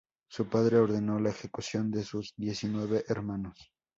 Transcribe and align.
Su 0.31 0.47
padre 0.49 0.77
ordenó 0.77 1.19
la 1.19 1.29
ejecución 1.29 1.91
de 1.91 2.03
sus 2.03 2.33
diecinueve 2.35 3.03
hermanos. 3.07 3.71